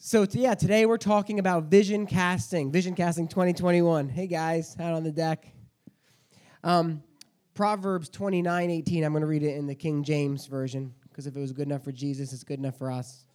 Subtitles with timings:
[0.00, 4.08] So, yeah, today we're talking about vision casting, vision casting 2021.
[4.08, 5.52] Hey, guys, out on the deck.
[6.62, 7.02] Um,
[7.54, 11.36] Proverbs 29 18, I'm going to read it in the King James Version because if
[11.36, 13.26] it was good enough for Jesus, it's good enough for us.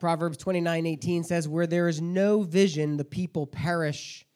[0.00, 4.26] Proverbs 29 18 says, Where there is no vision, the people perish,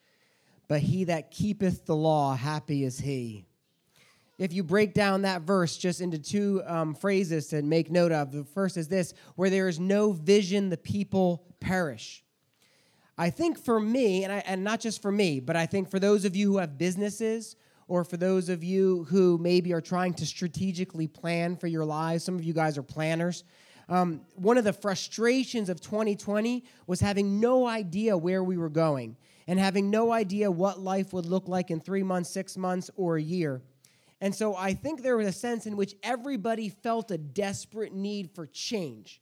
[0.69, 3.47] but he that keepeth the law, happy is he
[4.39, 8.33] if you break down that verse just into two um, phrases to make note of,
[8.33, 12.25] the first is this where there is no vision, the people perish.
[13.19, 15.99] I think for me, and, I, and not just for me, but I think for
[15.99, 17.57] those of you who have businesses
[17.87, 22.25] or for those of you who maybe are trying to strategically plan for your lives,
[22.25, 23.45] some of you guys are planners.
[23.89, 29.17] Um, one of the frustrations of 2020 was having no idea where we were going
[29.47, 33.17] and having no idea what life would look like in three months, six months, or
[33.17, 33.61] a year.
[34.23, 38.31] And so I think there was a sense in which everybody felt a desperate need
[38.31, 39.21] for change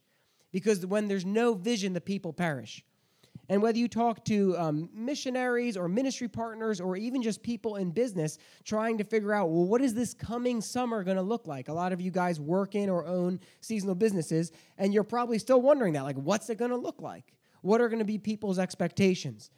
[0.51, 2.85] because when there's no vision, the people perish.
[3.49, 7.89] And whether you talk to um, missionaries or ministry partners or even just people in
[7.89, 11.67] business trying to figure out, well, what is this coming summer going to look like?
[11.67, 15.63] A lot of you guys work in or own seasonal businesses, and you're probably still
[15.63, 16.03] wondering that.
[16.03, 17.33] Like, what's it going to look like?
[17.61, 19.49] What are going to be people's expectations?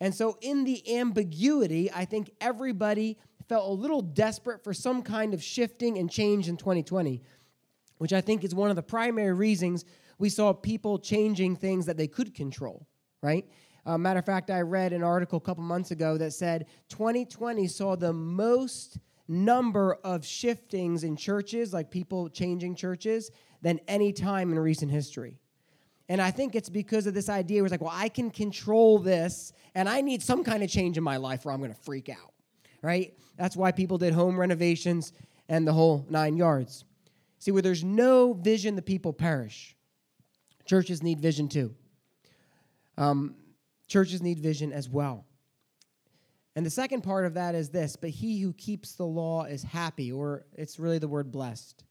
[0.00, 5.34] And so, in the ambiguity, I think everybody felt a little desperate for some kind
[5.34, 7.22] of shifting and change in 2020,
[7.98, 9.84] which I think is one of the primary reasons
[10.18, 12.86] we saw people changing things that they could control,
[13.22, 13.46] right?
[13.84, 17.66] Uh, matter of fact, I read an article a couple months ago that said 2020
[17.66, 23.30] saw the most number of shiftings in churches, like people changing churches,
[23.62, 25.38] than any time in recent history.
[26.08, 28.98] And I think it's because of this idea where it's like, well, I can control
[28.98, 31.80] this, and I need some kind of change in my life or I'm going to
[31.80, 32.34] freak out
[32.84, 33.14] right?
[33.36, 35.12] That's why people did home renovations
[35.48, 36.84] and the whole nine yards.
[37.38, 39.76] See, where there's no vision, the people perish.
[40.64, 41.74] Churches need vision too.
[42.96, 43.34] Um,
[43.86, 45.26] churches need vision as well.
[46.56, 49.62] And the second part of that is this but he who keeps the law is
[49.62, 51.84] happy, or it's really the word blessed.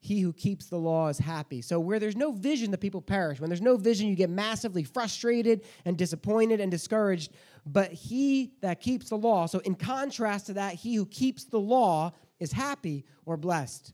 [0.00, 1.60] He who keeps the law is happy.
[1.60, 3.40] So, where there's no vision, the people perish.
[3.40, 7.32] When there's no vision, you get massively frustrated and disappointed and discouraged
[7.70, 9.46] but he that keeps the law.
[9.46, 13.92] So, in contrast to that, he who keeps the law is happy or blessed.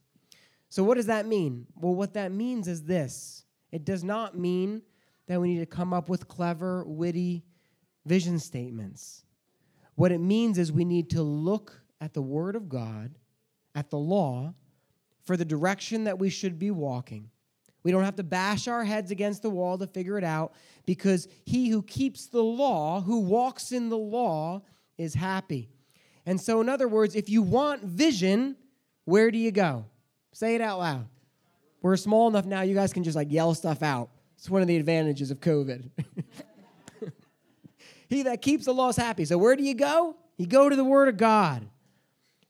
[0.69, 1.67] So, what does that mean?
[1.77, 4.83] Well, what that means is this it does not mean
[5.27, 7.45] that we need to come up with clever, witty
[8.07, 9.25] vision statements.
[9.97, 13.15] What it means is we need to look at the Word of God,
[13.75, 14.55] at the law,
[15.25, 17.31] for the direction that we should be walking
[17.85, 20.55] we don't have to bash our heads against the wall to figure it out
[20.87, 24.63] because he who keeps the law, who walks in the law,
[24.97, 25.69] is happy.
[26.27, 28.57] And so, in other words, if you want vision,
[29.05, 29.85] where do you go?
[30.33, 31.07] Say it out loud.
[31.83, 34.09] We're small enough now, you guys can just like yell stuff out.
[34.39, 35.91] It's one of the advantages of COVID.
[38.09, 39.27] he that keeps the law is happy.
[39.27, 40.17] So, where do you go?
[40.39, 41.69] You go to the Word of God.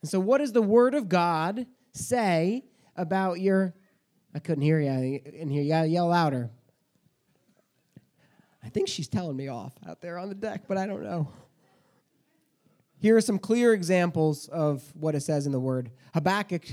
[0.01, 2.65] And so, what does the Word of God say
[2.97, 3.75] about your
[4.35, 5.63] I couldn't hear you in here.
[5.63, 6.51] You gotta yell louder.
[8.65, 11.29] I think she's telling me off out there on the deck, but I don't know.
[12.99, 15.91] Here are some clear examples of what it says in the word.
[16.15, 16.65] Habakkuk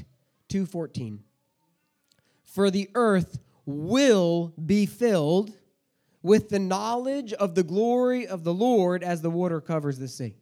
[0.49, 1.23] 2:14.
[2.43, 5.53] For the earth will be filled
[6.23, 10.37] with the knowledge of the glory of the Lord as the water covers the sea.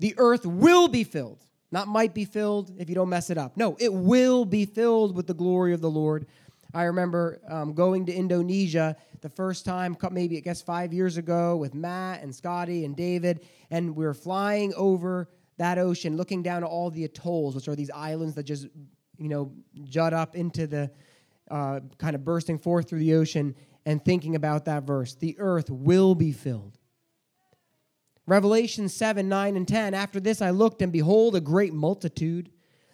[0.00, 1.47] The earth will be filled.
[1.70, 3.56] Not might be filled if you don't mess it up.
[3.56, 6.26] No, it will be filled with the glory of the Lord.
[6.72, 11.56] I remember um, going to Indonesia the first time, maybe I guess five years ago,
[11.56, 16.62] with Matt and Scotty and David, and we were flying over that ocean, looking down
[16.62, 18.68] at all the atolls, which are these islands that just,
[19.18, 19.52] you know,
[19.84, 20.90] jut up into the
[21.50, 25.70] uh, kind of bursting forth through the ocean, and thinking about that verse: the earth
[25.70, 26.77] will be filled
[28.28, 29.94] Revelation 7 9 and 10.
[29.94, 32.50] After this I looked, and behold, a great multitude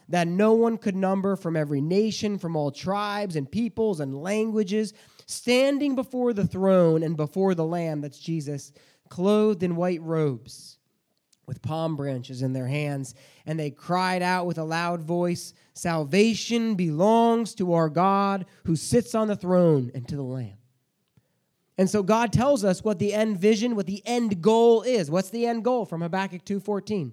[0.08, 4.92] that no one could number from every nation, from all tribes and peoples and languages,
[5.26, 8.70] standing before the throne and before the Lamb, that's Jesus,
[9.08, 10.78] clothed in white robes
[11.46, 13.16] with palm branches in their hands.
[13.44, 19.16] And they cried out with a loud voice Salvation belongs to our God who sits
[19.16, 20.58] on the throne and to the Lamb.
[21.76, 25.10] And so God tells us what the end vision, what the end goal is.
[25.10, 27.12] What's the end goal from Habakkuk 2:14?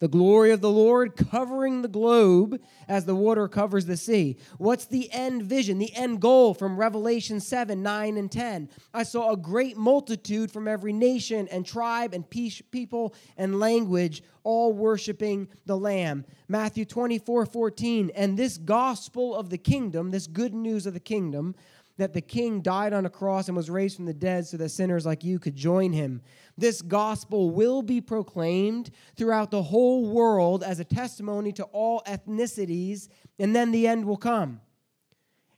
[0.00, 4.36] The glory of the Lord covering the globe as the water covers the sea.
[4.56, 8.68] What's the end vision, the end goal from Revelation 7, 9, and 10?
[8.94, 14.72] I saw a great multitude from every nation and tribe and people and language, all
[14.72, 16.24] worshiping the Lamb.
[16.46, 18.12] Matthew 24, 14.
[18.14, 21.56] And this gospel of the kingdom, this good news of the kingdom,
[21.98, 24.70] that the king died on a cross and was raised from the dead so that
[24.70, 26.22] sinners like you could join him.
[26.56, 33.08] This gospel will be proclaimed throughout the whole world as a testimony to all ethnicities,
[33.38, 34.60] and then the end will come.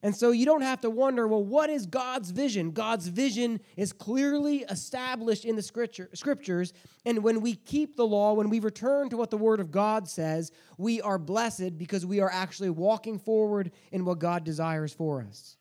[0.03, 2.71] And so you don't have to wonder, well, what is God's vision?
[2.71, 6.73] God's vision is clearly established in the scripture, scriptures.
[7.05, 10.09] And when we keep the law, when we return to what the Word of God
[10.09, 15.21] says, we are blessed because we are actually walking forward in what God desires for
[15.21, 15.59] us.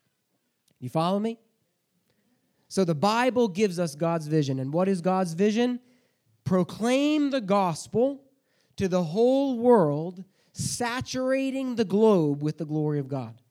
[0.79, 1.37] You follow me?
[2.67, 4.59] So the Bible gives us God's vision.
[4.59, 5.79] And what is God's vision?
[6.43, 8.21] Proclaim the gospel
[8.77, 10.23] to the whole world,
[10.53, 13.41] saturating the globe with the glory of God.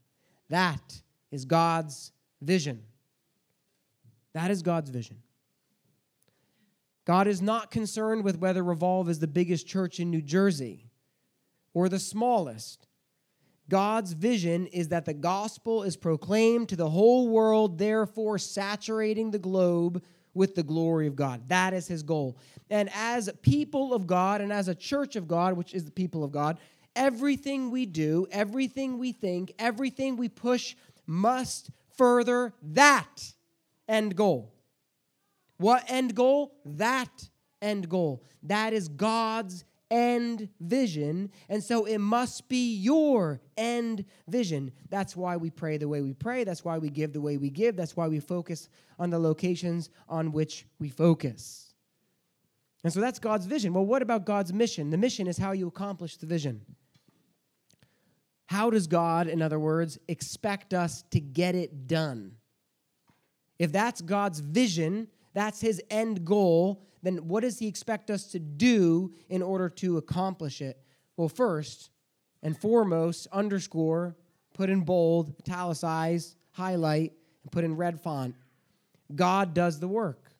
[0.49, 2.83] That is God's vision.
[4.33, 5.19] That is God's vision.
[7.05, 10.91] God is not concerned with whether Revolve is the biggest church in New Jersey
[11.73, 12.88] or the smallest.
[13.69, 19.39] God's vision is that the gospel is proclaimed to the whole world, therefore saturating the
[19.39, 20.03] globe
[20.35, 21.49] with the glory of God.
[21.49, 22.39] That is his goal.
[22.71, 26.25] And as people of God and as a church of God, which is the people
[26.25, 26.59] of God,
[26.97, 30.75] everything we do, everything we think, everything we push
[31.07, 33.33] must further that
[33.89, 34.55] end goal.
[35.59, 36.55] What end goal?
[36.65, 37.29] That
[37.61, 38.23] end goal.
[38.45, 41.31] That is God's end vision.
[41.49, 44.73] And so it must be your end vision.
[44.91, 46.45] That's why we pray the way we pray.
[46.45, 47.77] That's why we give the way we give.
[47.77, 48.69] That's why we focus
[48.99, 51.75] on the locations on which we focus.
[52.85, 53.75] And so that's God's vision.
[53.75, 54.91] Well, what about God's mission?
[54.91, 56.65] The mission is how you accomplish the vision.
[58.47, 62.33] How does God, in other words, expect us to get it done?
[63.59, 68.39] If that's God's vision, that's his end goal, then what does he expect us to
[68.39, 70.81] do in order to accomplish it?
[71.17, 71.91] Well, first
[72.43, 74.17] and foremost, underscore,
[74.55, 77.13] put in bold, italicize, highlight,
[77.43, 78.35] and put in red font.
[79.15, 80.31] God does the work.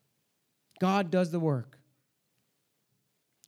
[0.79, 1.79] God does the work.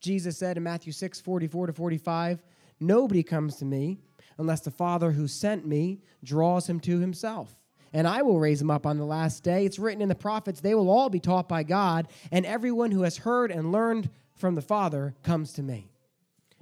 [0.00, 2.42] Jesus said in Matthew 6 44 to 45,
[2.80, 3.98] Nobody comes to me
[4.38, 7.61] unless the Father who sent me draws him to himself
[7.92, 9.64] and I will raise them up on the last day.
[9.64, 13.02] It's written in the prophets, they will all be taught by God, and everyone who
[13.02, 15.90] has heard and learned from the Father comes to me.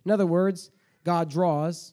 [0.04, 0.70] In other words,
[1.04, 1.92] God draws,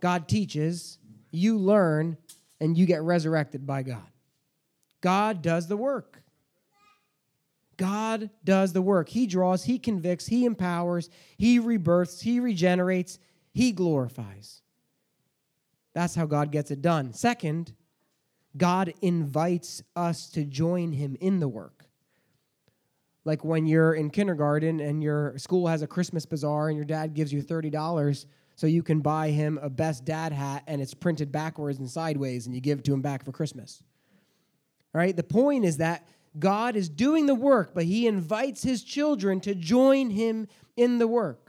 [0.00, 0.98] God teaches,
[1.30, 2.16] you learn,
[2.60, 4.06] and you get resurrected by God.
[5.00, 6.22] God does the work.
[7.76, 9.08] God does the work.
[9.08, 13.18] He draws, He convicts, He empowers, He rebirths, He regenerates,
[13.52, 14.62] He glorifies.
[15.94, 17.12] That's how God gets it done.
[17.12, 17.72] Second,
[18.56, 21.84] God invites us to join him in the work.
[23.24, 27.14] Like when you're in kindergarten and your school has a Christmas bazaar and your dad
[27.14, 31.30] gives you $30 so you can buy him a best dad hat and it's printed
[31.30, 33.82] backwards and sideways and you give it to him back for Christmas.
[34.94, 35.14] All right?
[35.14, 36.08] The point is that
[36.38, 41.06] God is doing the work, but he invites his children to join him in the
[41.06, 41.47] work.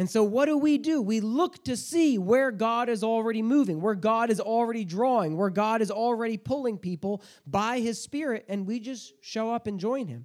[0.00, 1.02] And so, what do we do?
[1.02, 5.50] We look to see where God is already moving, where God is already drawing, where
[5.50, 10.06] God is already pulling people by His Spirit, and we just show up and join
[10.06, 10.24] Him.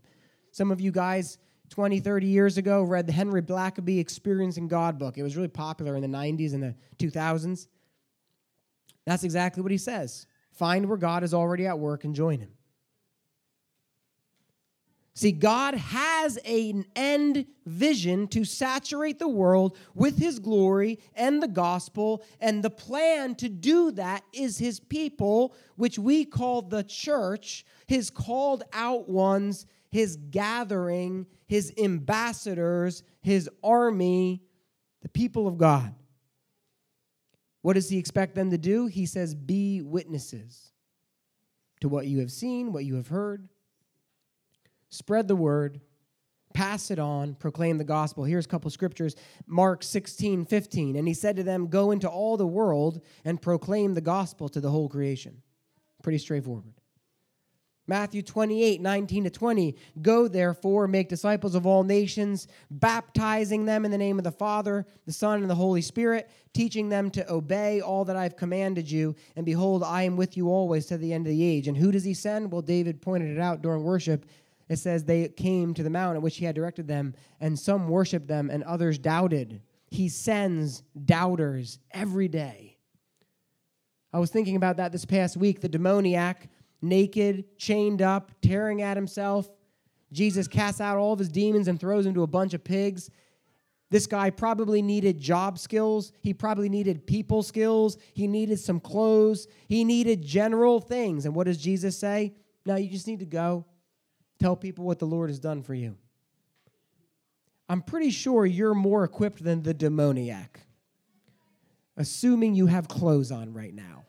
[0.52, 1.38] Some of you guys
[1.72, 5.18] 20, 30 years ago read the Henry Blackaby Experiencing God book.
[5.18, 7.68] It was really popular in the 90s and the 2000s.
[9.06, 10.26] That's exactly what he says.
[10.54, 12.55] Find where God is already at work and join Him.
[15.18, 21.48] See, God has an end vision to saturate the world with his glory and the
[21.48, 27.66] gospel, and the plan to do that is his people, which we call the church,
[27.88, 34.44] his called out ones, his gathering, his ambassadors, his army,
[35.02, 35.96] the people of God.
[37.62, 38.88] What does he expect them to do?
[38.88, 40.74] He says, Be witnesses
[41.80, 43.48] to what you have seen, what you have heard
[44.96, 45.82] spread the word,
[46.54, 48.24] pass it on, proclaim the gospel.
[48.24, 50.96] Here's a couple scriptures Mark 16, 15.
[50.96, 54.62] And he said to them, Go into all the world and proclaim the gospel to
[54.62, 55.42] the whole creation.
[56.02, 56.74] Pretty straightforward.
[57.88, 59.76] Matthew 28, 19 to 20.
[60.02, 64.88] Go therefore, make disciples of all nations, baptizing them in the name of the Father,
[65.06, 69.16] the Son, and the Holy Spirit, teaching them to obey all that I've commanded you.
[69.36, 71.68] And behold, I am with you always to the end of the age.
[71.68, 72.52] And who does he send?
[72.52, 74.26] Well, David pointed it out during worship
[74.68, 77.88] it says they came to the mount at which he had directed them, and some
[77.88, 79.62] worshiped them, and others doubted.
[79.90, 82.78] He sends doubters every day.
[84.12, 85.62] I was thinking about that this past week.
[85.62, 86.50] The demoniac,
[86.82, 89.50] naked, chained up, tearing at himself.
[90.12, 93.10] Jesus casts out all of his demons and throws him to a bunch of pigs.
[93.92, 96.12] This guy probably needed job skills.
[96.22, 97.98] He probably needed people skills.
[98.14, 99.48] He needed some clothes.
[99.68, 101.26] He needed general things.
[101.26, 102.34] And what does Jesus say?
[102.66, 103.66] No, you just need to go
[104.40, 105.98] tell people what the Lord has done for you.
[107.68, 110.60] I'm pretty sure you're more equipped than the demoniac,
[111.98, 114.06] assuming you have clothes on right now.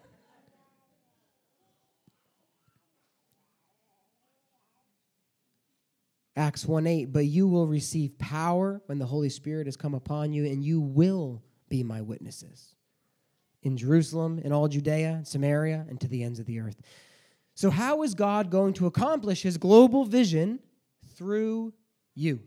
[6.38, 10.34] Acts 1 8, but you will receive power when the Holy Spirit has come upon
[10.34, 12.74] you, and you will be my witnesses
[13.62, 16.80] in Jerusalem, in all Judea, Samaria, and to the ends of the earth.
[17.56, 20.60] So, how is God going to accomplish his global vision
[21.16, 21.72] through
[22.14, 22.40] you,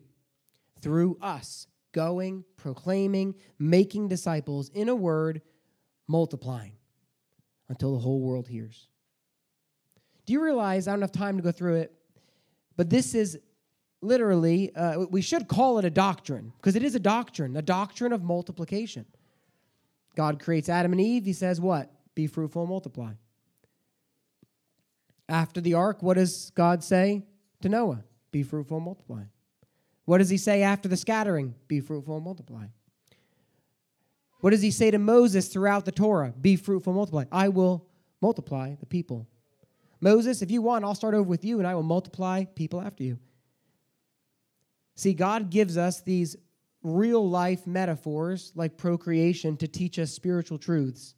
[0.82, 5.42] through us, going, proclaiming, making disciples, in a word,
[6.08, 6.74] multiplying
[7.70, 8.88] until the whole world hears?
[10.28, 11.92] Do you realize, I don't have time to go through it,
[12.78, 13.40] but this is
[14.02, 18.14] literally, uh, we should call it a doctrine, because it is a doctrine, a doctrine
[18.14, 19.08] of multiplication.
[20.16, 21.26] God creates Adam and Eve.
[21.26, 21.92] He says, What?
[22.14, 23.14] Be fruitful and multiply.
[25.30, 27.24] After the ark, what does God say
[27.62, 28.04] to Noah?
[28.32, 29.24] Be fruitful and multiply.
[30.06, 31.54] What does he say after the scattering?
[31.68, 32.66] Be fruitful and multiply.
[34.42, 36.34] What does he say to Moses throughout the Torah?
[36.42, 37.26] Be fruitful and multiply.
[37.32, 37.86] I will
[38.22, 39.28] multiply the people.
[40.02, 43.04] Moses, if you want, I'll start over with you and I will multiply people after
[43.04, 43.20] you.
[44.96, 46.36] See, God gives us these
[46.82, 51.14] real life metaphors like procreation to teach us spiritual truths.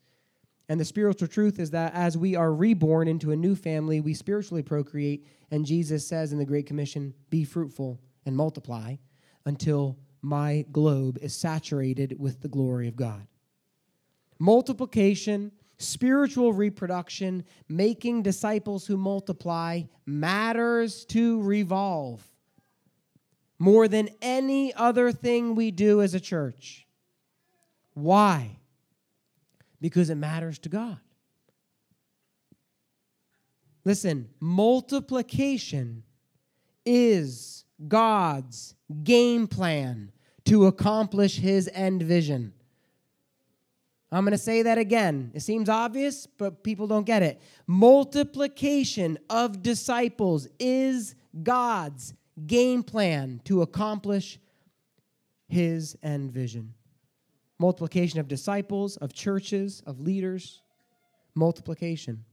[0.72, 4.14] And the spiritual truth is that as we are reborn into a new family, we
[4.14, 5.28] spiritually procreate.
[5.52, 8.96] And Jesus says in the Great Commission, be fruitful and multiply
[9.46, 13.28] until my globe is saturated with the glory of God.
[14.40, 22.24] Multiplication, spiritual reproduction, making disciples who multiply matters to revolve
[23.60, 26.88] more than any other thing we do as a church.
[27.94, 28.61] Why?
[29.82, 31.00] Because it matters to God.
[33.84, 36.04] Listen, multiplication
[36.86, 40.12] is God's game plan
[40.46, 42.54] to accomplish his end vision.
[44.12, 45.32] I'm going to say that again.
[45.34, 47.42] It seems obvious, but people don't get it.
[47.66, 52.14] Multiplication of disciples is God's
[52.46, 54.38] game plan to accomplish
[55.48, 56.74] his end vision
[57.62, 60.64] multiplication of disciples, of churches, of leaders,
[61.36, 62.26] multiplication.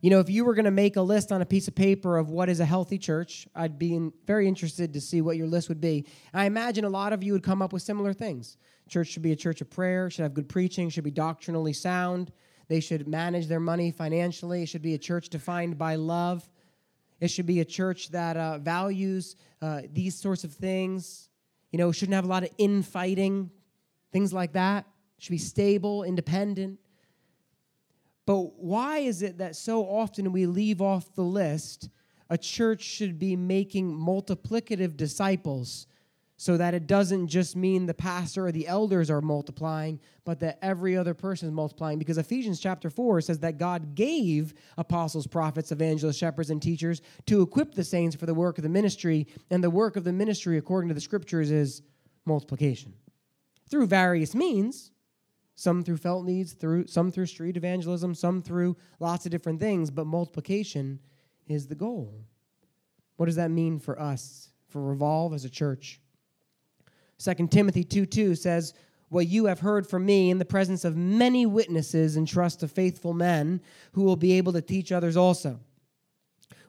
[0.00, 2.16] You know, if you were going to make a list on a piece of paper
[2.16, 5.46] of what is a healthy church, I'd be in, very interested to see what your
[5.46, 6.06] list would be.
[6.34, 8.56] I imagine a lot of you would come up with similar things.
[8.88, 12.32] Church should be a church of prayer, should have good preaching, should be doctrinally sound.
[12.68, 14.62] They should manage their money financially.
[14.62, 16.48] It should be a church defined by love.
[17.20, 21.28] It should be a church that uh, values uh, these sorts of things.
[21.72, 23.50] You know, shouldn't have a lot of infighting,
[24.12, 24.86] things like that.
[25.18, 26.78] Should be stable, independent.
[28.26, 31.88] But why is it that so often we leave off the list
[32.30, 35.88] a church should be making multiplicative disciples
[36.36, 40.58] so that it doesn't just mean the pastor or the elders are multiplying, but that
[40.62, 41.98] every other person is multiplying.
[41.98, 47.42] Because Ephesians chapter 4 says that God gave apostles, prophets, evangelists, shepherds, and teachers to
[47.42, 49.26] equip the saints for the work of the ministry.
[49.50, 51.82] And the work of the ministry, according to the scriptures, is
[52.24, 52.94] multiplication
[53.70, 54.90] through various means
[55.54, 59.90] some through felt needs through some through street evangelism some through lots of different things
[59.90, 60.98] but multiplication
[61.50, 62.14] is the goal.
[63.16, 66.00] What does that mean for us for revolve as a church?
[67.18, 68.72] 2 timothy 2 2 says
[69.10, 72.70] what you have heard from me in the presence of many witnesses and trust of
[72.70, 73.60] faithful men
[73.92, 75.58] who will be able to teach others also.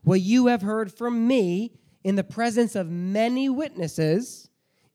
[0.04, 1.72] What you have heard from me
[2.04, 4.50] in the presence of many witnesses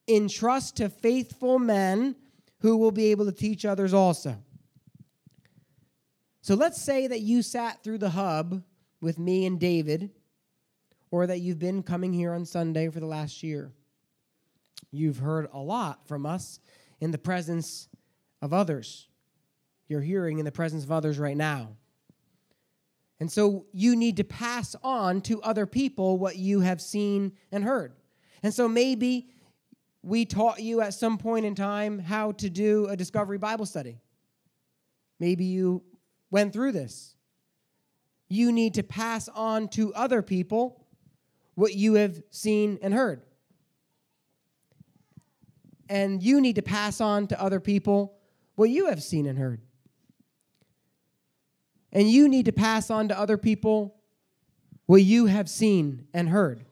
[0.09, 2.17] entrust to faithful men
[2.61, 4.37] who will be able to teach others also.
[6.41, 8.63] So let's say that you sat through the hub
[9.01, 10.11] with me and David,
[11.11, 13.73] or that you've been coming here on Sunday for the last year.
[14.91, 16.61] You've heard a lot from us
[17.01, 17.89] in the presence
[18.41, 19.09] of others.
[19.89, 21.77] You're hearing in the presence of others right now.
[23.19, 27.65] And so you need to pass on to other people what you have seen and
[27.65, 27.95] heard.
[28.43, 29.31] And so maybe
[30.07, 33.99] we taught you at some point in time how to do a discovery Bible study.
[35.19, 35.83] Maybe you
[36.31, 37.17] went through this.
[38.29, 40.87] You need to pass on to other people
[41.57, 43.23] what you have seen and heard.
[45.89, 48.17] And you need to pass on to other people
[48.55, 49.61] what you have seen and heard.
[51.91, 53.97] And you need to pass on to other people
[54.87, 56.66] what you have seen and heard.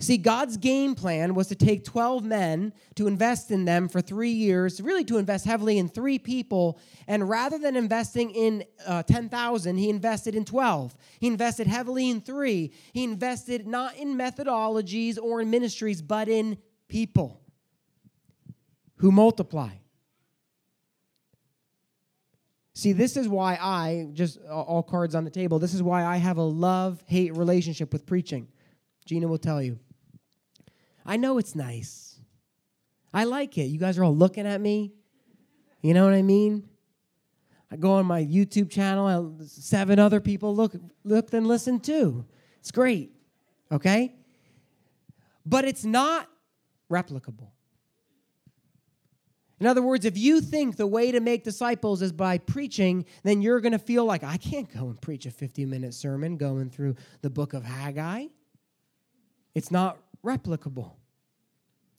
[0.00, 4.30] See, God's game plan was to take 12 men, to invest in them for three
[4.30, 6.78] years, really to invest heavily in three people.
[7.08, 10.94] And rather than investing in uh, 10,000, he invested in 12.
[11.18, 12.72] He invested heavily in three.
[12.92, 17.42] He invested not in methodologies or in ministries, but in people
[18.98, 19.70] who multiply.
[22.74, 26.18] See, this is why I, just all cards on the table, this is why I
[26.18, 28.46] have a love hate relationship with preaching.
[29.04, 29.80] Gina will tell you.
[31.08, 32.20] I know it's nice.
[33.14, 33.64] I like it.
[33.64, 34.92] You guys are all looking at me.
[35.80, 36.68] You know what I mean?
[37.70, 40.74] I go on my YouTube channel, seven other people look
[41.04, 42.26] look and listen too.
[42.60, 43.12] It's great.
[43.72, 44.14] Okay?
[45.46, 46.28] But it's not
[46.92, 47.52] replicable.
[49.60, 53.40] In other words, if you think the way to make disciples is by preaching, then
[53.40, 56.68] you're going to feel like I can't go and preach a 50 minute sermon going
[56.68, 58.26] through the book of Haggai.
[59.54, 60.97] It's not replicable.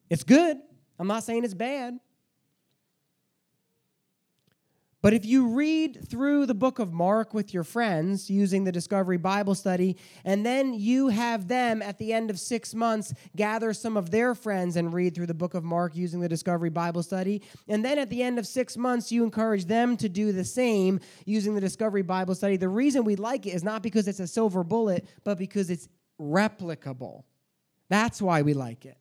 [0.09, 0.57] It's good.
[0.97, 1.99] I'm not saying it's bad.
[5.01, 9.15] But if you read through the book of Mark with your friends using the Discovery
[9.15, 13.95] Bible Study, and then you have them at the end of six months gather some
[13.95, 17.41] of their friends and read through the book of Mark using the Discovery Bible Study,
[17.69, 20.99] and then at the end of six months you encourage them to do the same
[21.23, 24.27] using the Discovery Bible Study, the reason we like it is not because it's a
[24.27, 25.87] silver bullet, but because it's
[26.19, 27.23] replicable.
[27.87, 28.97] That's why we like it.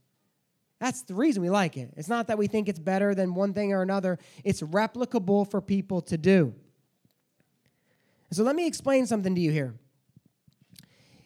[0.81, 1.93] That's the reason we like it.
[1.97, 5.61] It's not that we think it's better than one thing or another, it's replicable for
[5.61, 6.55] people to do.
[8.31, 9.75] So let me explain something to you here.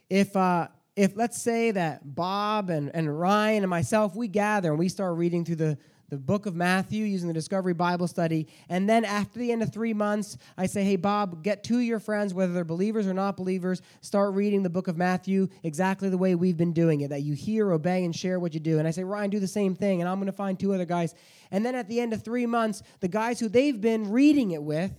[0.08, 4.78] If, uh, if let's say that Bob and, and Ryan and myself, we gather and
[4.78, 5.78] we start reading through the,
[6.12, 8.46] the book of Matthew using the Discovery Bible Study.
[8.68, 11.84] And then after the end of three months, I say, hey, Bob, get two of
[11.84, 16.10] your friends, whether they're believers or not believers, start reading the book of Matthew exactly
[16.10, 18.78] the way we've been doing it, that you hear, obey, and share what you do.
[18.78, 20.02] And I say, Ryan, do the same thing.
[20.02, 21.14] And I'm going to find two other guys.
[21.50, 24.62] And then at the end of three months, the guys who they've been reading it
[24.62, 24.92] with,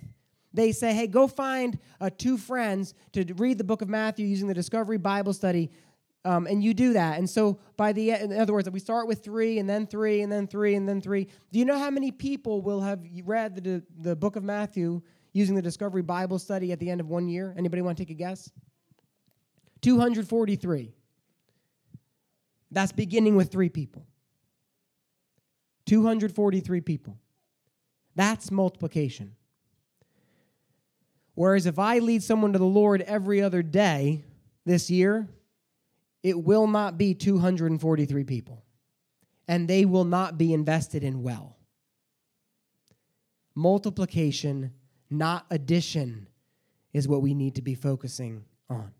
[0.51, 4.47] they say, hey, go find uh, two friends to read the book of Matthew using
[4.47, 5.69] the Discovery Bible Study
[6.25, 7.17] um, and you do that.
[7.17, 10.31] And so, by the in other words, we start with three, and then three, and
[10.31, 11.27] then three, and then three.
[11.51, 15.01] Do you know how many people will have read the, the book of Matthew
[15.33, 17.53] using the Discovery Bible Study at the end of one year?
[17.57, 18.49] Anybody want to take a guess?
[19.81, 20.93] 243.
[22.71, 24.07] That's beginning with three people.
[25.85, 27.17] 243 people.
[28.15, 29.35] That's multiplication.
[31.35, 34.23] Whereas if I lead someone to the Lord every other day
[34.65, 35.27] this year,
[36.23, 38.63] it will not be 243 people,
[39.47, 41.57] and they will not be invested in well.
[43.53, 44.71] Multiplication,
[45.09, 46.27] not addition,
[46.93, 48.91] is what we need to be focusing on.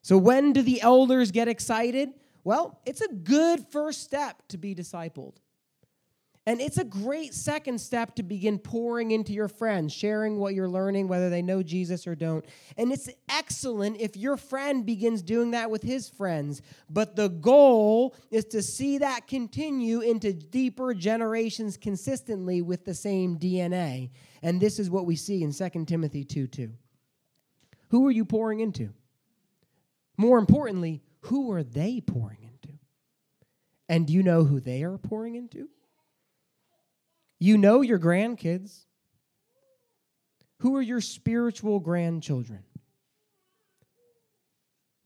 [0.00, 2.10] So, when do the elders get excited?
[2.44, 5.34] Well, it's a good first step to be discipled.
[6.44, 10.68] And it's a great second step to begin pouring into your friends, sharing what you're
[10.68, 12.44] learning, whether they know Jesus or don't.
[12.76, 16.60] And it's excellent if your friend begins doing that with his friends.
[16.90, 23.38] But the goal is to see that continue into deeper generations consistently with the same
[23.38, 24.10] DNA.
[24.42, 26.72] And this is what we see in 2 Timothy 2 2.
[27.90, 28.92] Who are you pouring into?
[30.16, 32.78] More importantly, who are they pouring into?
[33.88, 35.68] And do you know who they are pouring into?
[37.42, 38.84] You know your grandkids.
[40.58, 42.62] Who are your spiritual grandchildren?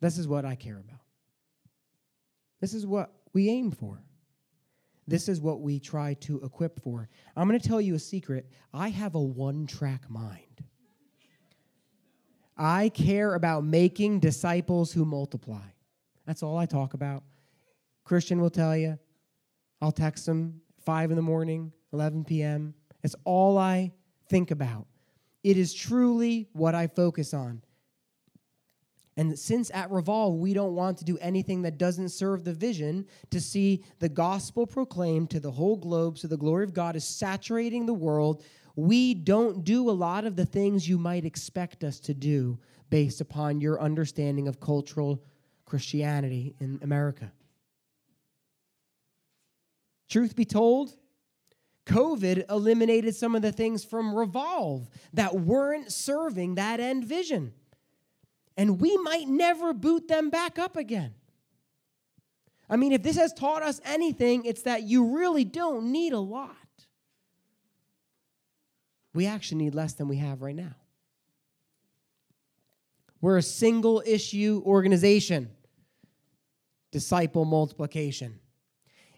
[0.02, 1.00] This is what I care about.
[2.60, 4.02] This is what we aim for.
[5.08, 7.08] This is what we try to equip for.
[7.34, 8.50] I'm going to tell you a secret.
[8.70, 10.62] I have a one track mind.
[12.54, 15.64] I care about making disciples who multiply.
[16.26, 17.22] That's all I talk about.
[18.04, 18.98] Christian will tell you.
[19.80, 21.72] I'll text him five in the morning.
[21.92, 22.74] 11 p.m.
[23.02, 23.92] It's all I
[24.28, 24.86] think about.
[25.42, 27.62] It is truly what I focus on.
[29.16, 33.06] And since at Revolve, we don't want to do anything that doesn't serve the vision
[33.30, 37.04] to see the gospel proclaimed to the whole globe so the glory of God is
[37.04, 38.44] saturating the world,
[38.74, 42.58] we don't do a lot of the things you might expect us to do
[42.90, 45.22] based upon your understanding of cultural
[45.64, 47.32] Christianity in America.
[50.10, 50.94] Truth be told,
[51.86, 57.52] COVID eliminated some of the things from Revolve that weren't serving that end vision.
[58.56, 61.14] And we might never boot them back up again.
[62.68, 66.18] I mean, if this has taught us anything, it's that you really don't need a
[66.18, 66.56] lot.
[69.14, 70.74] We actually need less than we have right now.
[73.20, 75.50] We're a single issue organization
[76.92, 78.40] disciple multiplication.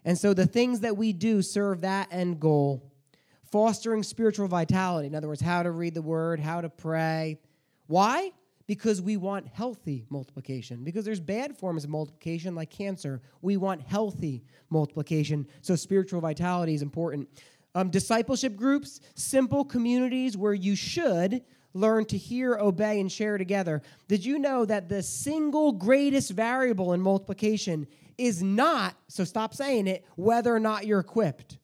[0.09, 2.81] And so the things that we do serve that end goal
[3.51, 5.05] fostering spiritual vitality.
[5.05, 7.37] In other words, how to read the word, how to pray.
[7.85, 8.31] Why?
[8.65, 10.83] Because we want healthy multiplication.
[10.83, 13.21] Because there's bad forms of multiplication like cancer.
[13.43, 14.41] We want healthy
[14.71, 15.45] multiplication.
[15.61, 17.29] So spiritual vitality is important.
[17.75, 21.43] Um, discipleship groups, simple communities where you should
[21.75, 23.83] learn to hear, obey, and share together.
[24.07, 27.85] Did you know that the single greatest variable in multiplication
[28.19, 31.57] is not, so stop saying it, whether or not you're equipped?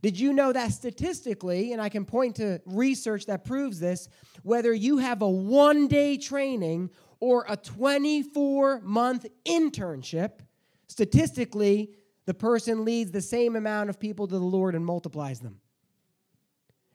[0.00, 4.08] Did you know that statistically, and I can point to research that proves this,
[4.42, 10.40] whether you have a one day training or a 24 month internship,
[10.86, 11.90] statistically,
[12.24, 15.60] the person leads the same amount of people to the Lord and multiplies them.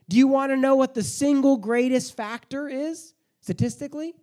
[0.08, 4.16] Do you want to know what the single greatest factor is statistically?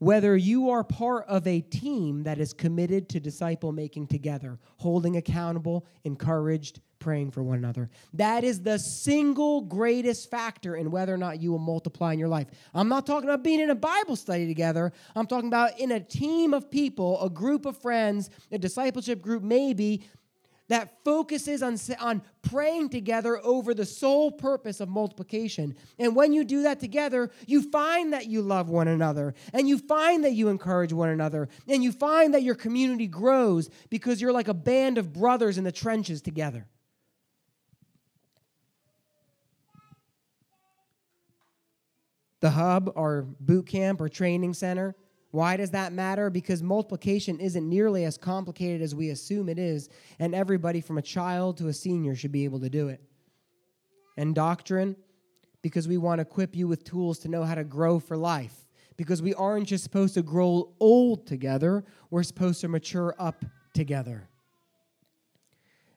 [0.00, 5.18] Whether you are part of a team that is committed to disciple making together, holding
[5.18, 7.90] accountable, encouraged, praying for one another.
[8.14, 12.28] That is the single greatest factor in whether or not you will multiply in your
[12.28, 12.46] life.
[12.72, 14.92] I'm not talking about being in a Bible study together.
[15.16, 19.42] I'm talking about in a team of people, a group of friends, a discipleship group,
[19.42, 20.02] maybe
[20.70, 25.74] that focuses on, on praying together over the sole purpose of multiplication.
[25.98, 29.78] And when you do that together, you find that you love one another, and you
[29.78, 34.32] find that you encourage one another, and you find that your community grows because you're
[34.32, 36.68] like a band of brothers in the trenches together.
[42.38, 44.94] The hub, our boot camp or training center,
[45.30, 46.28] why does that matter?
[46.28, 49.88] Because multiplication isn't nearly as complicated as we assume it is,
[50.18, 53.00] and everybody from a child to a senior should be able to do it.
[54.16, 54.96] And doctrine,
[55.62, 58.66] because we want to equip you with tools to know how to grow for life.
[58.96, 64.28] Because we aren't just supposed to grow old together, we're supposed to mature up together.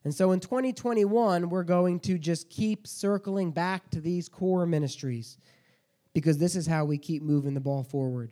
[0.05, 5.37] And so in 2021, we're going to just keep circling back to these core ministries
[6.13, 8.31] because this is how we keep moving the ball forward.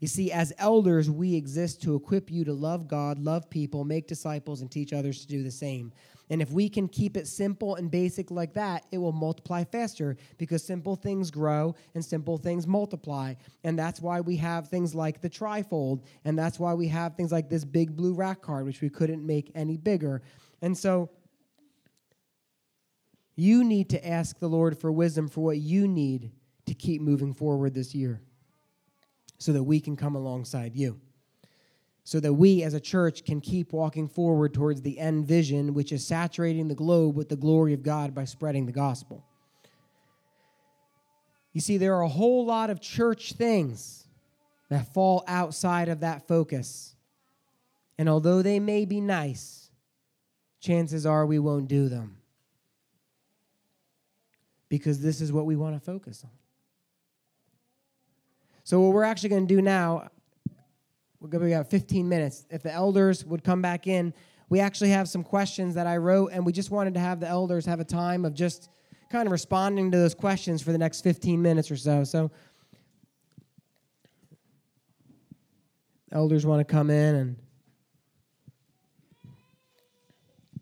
[0.00, 4.08] You see, as elders, we exist to equip you to love God, love people, make
[4.08, 5.92] disciples, and teach others to do the same.
[6.30, 10.16] And if we can keep it simple and basic like that, it will multiply faster
[10.38, 13.34] because simple things grow and simple things multiply.
[13.62, 16.04] And that's why we have things like the trifold.
[16.24, 19.26] And that's why we have things like this big blue rack card, which we couldn't
[19.26, 20.22] make any bigger.
[20.62, 21.10] And so
[23.36, 26.30] you need to ask the Lord for wisdom for what you need
[26.66, 28.22] to keep moving forward this year
[29.40, 31.00] so that we can come alongside you.
[32.04, 35.92] So that we as a church can keep walking forward towards the end vision, which
[35.92, 39.24] is saturating the globe with the glory of God by spreading the gospel.
[41.52, 44.06] You see, there are a whole lot of church things
[44.68, 46.94] that fall outside of that focus.
[47.98, 49.70] And although they may be nice,
[50.60, 52.18] chances are we won't do them.
[54.68, 56.30] Because this is what we want to focus on.
[58.70, 60.10] So what we're actually going to do now,
[61.18, 62.46] we're going to have 15 minutes.
[62.50, 64.14] If the elders would come back in,
[64.48, 67.26] we actually have some questions that I wrote, and we just wanted to have the
[67.26, 68.68] elders have a time of just
[69.10, 72.04] kind of responding to those questions for the next 15 minutes or so.
[72.04, 72.30] So
[76.12, 77.36] elders want to come in and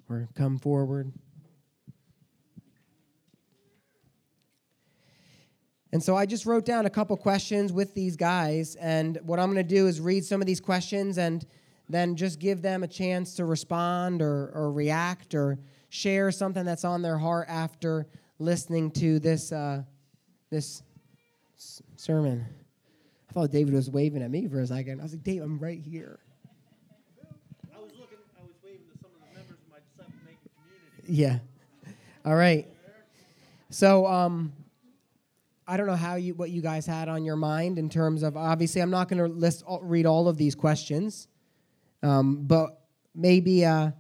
[0.09, 1.13] or come forward.
[5.93, 8.75] And so I just wrote down a couple questions with these guys.
[8.77, 11.47] And what I'm going to do is read some of these questions and
[11.89, 16.85] then just give them a chance to respond or, or react or share something that's
[16.85, 18.07] on their heart after
[18.39, 19.83] listening to this, uh,
[20.51, 20.83] this
[21.97, 22.45] sermon.
[23.31, 25.01] I thought David was waving at me for a second.
[25.01, 26.19] I was like, Dave, I'm right here.
[27.75, 30.51] I was looking, I was waving to some of the members of my disciple making
[30.55, 31.23] community.
[31.23, 31.39] Yeah.
[32.27, 32.67] All right.
[33.71, 34.53] So, um,
[35.71, 38.39] I don't know how you what you guys had on your mind in terms of
[38.39, 41.29] obviously I'm not going to list all, read all of these questions,
[42.03, 42.81] um, but
[43.15, 43.91] maybe uh,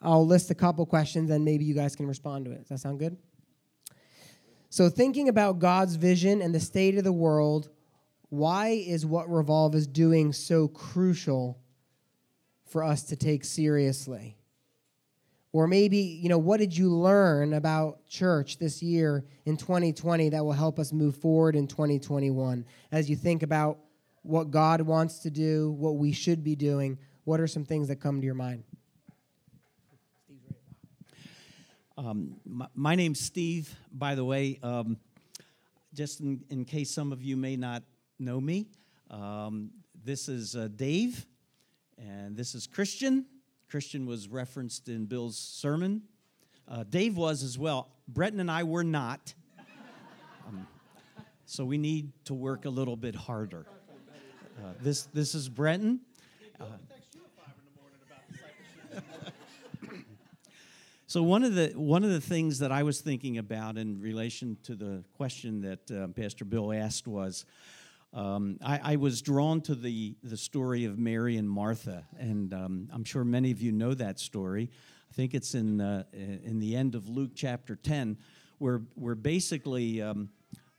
[0.00, 2.60] I'll list a couple questions and maybe you guys can respond to it.
[2.60, 3.16] Does that sound good?
[4.70, 7.68] So thinking about God's vision and the state of the world,
[8.28, 11.58] why is what Revolve is doing so crucial
[12.64, 14.36] for us to take seriously?
[15.54, 20.44] Or maybe, you know, what did you learn about church this year in 2020 that
[20.44, 22.64] will help us move forward in 2021?
[22.90, 23.78] As you think about
[24.22, 28.00] what God wants to do, what we should be doing, what are some things that
[28.00, 28.64] come to your mind?
[31.96, 34.58] Um, my, my, name's Steve, by the way.
[34.60, 34.96] Um,
[35.94, 37.84] just in, in, case some of you may not
[38.18, 38.66] know me,
[39.08, 39.70] um,
[40.04, 41.24] this is uh, Dave,
[41.96, 43.26] and this is Christian.
[43.74, 46.02] Christian was referenced in Bill's sermon.
[46.68, 47.88] Uh, Dave was as well.
[48.06, 49.34] Breton and I were not.
[50.46, 50.68] Um,
[51.44, 53.66] so we need to work a little bit harder.
[54.62, 56.02] Uh, this, this is Breton.
[56.60, 56.66] Uh,
[61.08, 64.56] so one of the one of the things that I was thinking about in relation
[64.64, 67.44] to the question that uh, Pastor Bill asked was,
[68.14, 72.88] um, I, I, was drawn to the, the story of Mary and Martha, and um,
[72.92, 74.70] I'm sure many of you know that story.
[75.10, 78.16] I think it's in, uh, in the end of Luke chapter 10,
[78.58, 80.28] where, where basically um,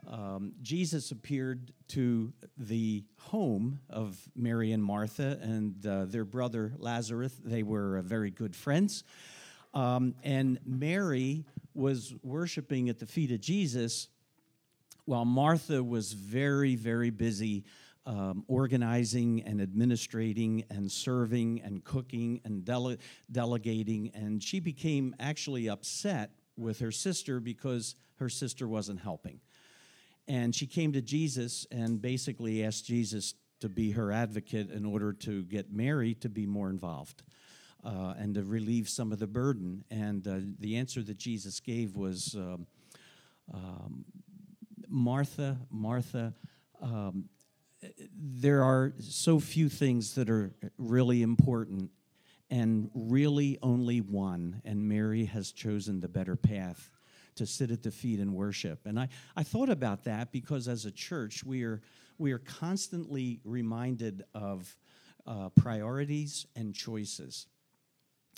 [0.08, 7.34] um Jesus appeared to the home of Mary and Martha and uh, their brother Lazarus.
[7.44, 9.04] They were uh, very good friends.
[9.74, 11.44] Um, and Mary
[11.74, 14.08] was worshiping at the feet of Jesus
[15.06, 17.64] while Martha was very, very busy
[18.06, 22.98] um, organizing and administrating and serving and cooking and dele-
[23.32, 29.40] delegating, and she became actually upset with her sister because her sister wasn't helping.
[30.28, 35.14] And she came to Jesus and basically asked Jesus to be her advocate in order
[35.14, 37.24] to get Mary to be more involved.
[37.84, 39.84] Uh, and to relieve some of the burden.
[39.92, 42.66] And uh, the answer that Jesus gave was um,
[43.54, 44.06] um,
[44.90, 46.34] Martha, Martha,
[46.82, 47.30] um,
[48.18, 51.92] there are so few things that are really important,
[52.50, 54.62] and really only one.
[54.66, 56.92] And Mary has chosen the better path
[57.36, 58.86] to sit at the feet and worship.
[58.86, 61.82] And I, I thought about that because as a church, we are,
[62.18, 64.76] we are constantly reminded of
[65.28, 67.48] uh, priorities and choices.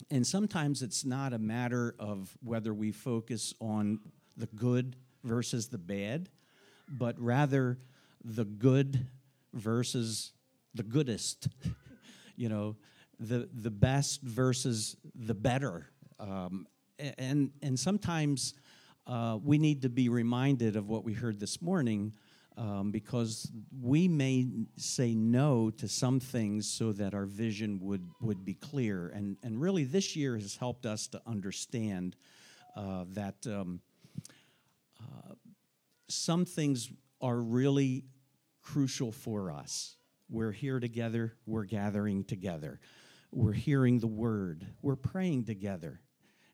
[0.10, 3.99] And sometimes it's not a matter of whether we focus on
[4.36, 4.95] the good
[5.27, 6.29] versus the bad,
[6.87, 7.77] but rather
[8.23, 9.07] the good
[9.53, 10.31] versus
[10.73, 11.49] the goodest.
[12.35, 12.75] you know,
[13.19, 15.87] the the best versus the better.
[16.19, 16.67] Um,
[17.17, 18.53] and and sometimes
[19.05, 22.13] uh, we need to be reminded of what we heard this morning.
[22.59, 23.51] Um, because
[23.83, 29.09] we may say no to some things so that our vision would, would be clear.
[29.09, 32.15] And, and really, this year has helped us to understand
[32.75, 33.79] uh, that um,
[36.10, 36.89] some things
[37.21, 38.05] are really
[38.62, 39.95] crucial for us.
[40.29, 42.79] We're here together, we're gathering together,
[43.31, 46.01] we're hearing the word, we're praying together,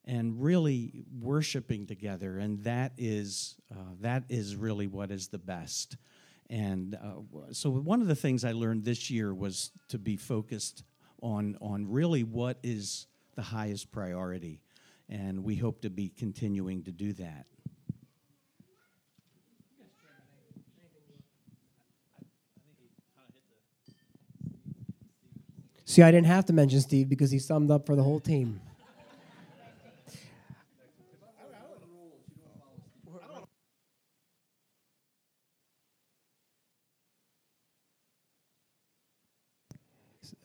[0.06, 2.38] and really worshiping together.
[2.38, 5.97] And that is, uh, that is really what is the best.
[6.49, 10.84] And uh, so, one of the things I learned this year was to be focused
[11.21, 14.62] on, on really what is the highest priority.
[15.10, 17.45] And we hope to be continuing to do that.
[25.93, 28.60] See, I didn't have to mention Steve because he summed up for the whole team.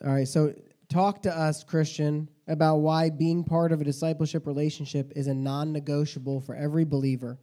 [0.05, 0.53] All right, so
[0.91, 5.73] talk to us, Christian, about why being part of a discipleship relationship is a non
[5.73, 7.39] negotiable for every believer.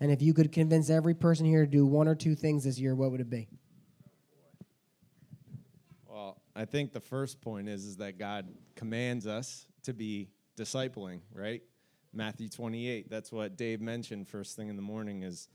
[0.00, 2.78] And if you could convince every person here to do one or two things this
[2.78, 3.48] year, what would it be?
[6.58, 11.62] I think the first point is, is that God commands us to be discipling, right?
[12.12, 15.46] Matthew 28, that's what Dave mentioned first thing in the morning is,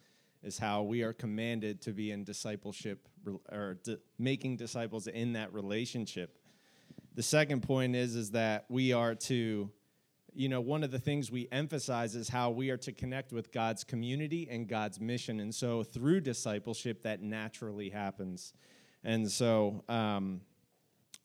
[0.43, 3.09] is how we are commanded to be in discipleship
[3.51, 3.77] or
[4.17, 6.37] making disciples in that relationship.
[7.15, 9.69] The second point is, is that we are to,
[10.33, 13.51] you know, one of the things we emphasize is how we are to connect with
[13.51, 15.41] God's community and God's mission.
[15.41, 18.53] And so through discipleship, that naturally happens.
[19.03, 20.39] And so, um,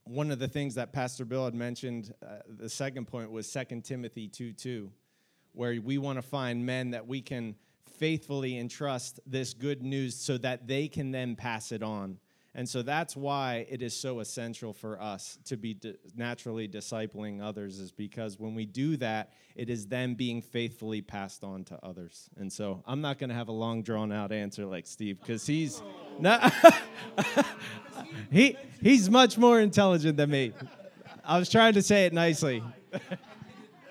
[0.08, 3.82] one of the things that Pastor Bill had mentioned, uh, the second point was 2
[3.82, 4.90] Timothy 2 2,
[5.52, 7.54] where we want to find men that we can
[7.98, 12.18] faithfully entrust this good news so that they can then pass it on.
[12.58, 17.40] And so that's why it is so essential for us to be di- naturally discipling
[17.40, 21.78] others, is because when we do that, it is then being faithfully passed on to
[21.84, 22.28] others.
[22.36, 25.46] And so I'm not going to have a long, drawn out answer like Steve, because
[25.46, 25.80] he's
[26.18, 26.52] not.
[28.32, 30.52] he, he's much more intelligent than me.
[31.24, 32.60] I was trying to say it nicely.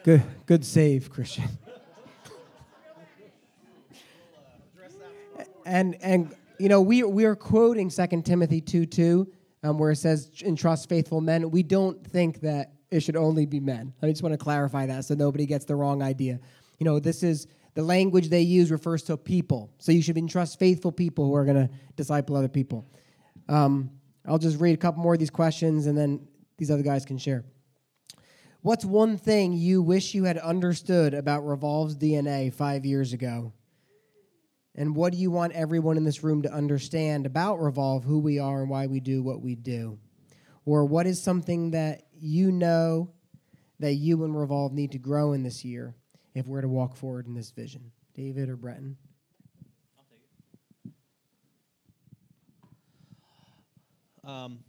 [0.03, 1.47] Good, good save, Christian.
[5.65, 9.31] and and you know we we are quoting 2 Timothy two two,
[9.63, 11.49] um, where it says entrust faithful men.
[11.51, 13.93] We don't think that it should only be men.
[14.01, 16.39] I just want to clarify that so nobody gets the wrong idea.
[16.79, 20.59] You know, this is the language they use refers to people, so you should entrust
[20.59, 22.85] faithful people who are going to disciple other people.
[23.49, 23.91] Um,
[24.25, 27.17] I'll just read a couple more of these questions, and then these other guys can
[27.17, 27.45] share.
[28.61, 33.53] What's one thing you wish you had understood about Revolve's DNA five years ago?
[34.79, 38.37] And what do you want everyone in this room to understand about Revolve, who we
[38.37, 39.97] are, and why we do what we do?
[40.65, 43.09] Or what is something that you know
[43.79, 45.95] that you and Revolve need to grow in this year
[46.35, 47.91] if we're to walk forward in this vision?
[48.13, 48.97] David or Breton?
[54.23, 54.59] Um,